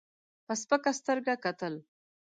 [0.45, 1.73] په سپکه سترګه کتل.